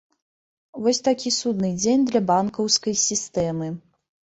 [0.85, 3.67] Вось такі судны дзень для банкаўскай сістэмы.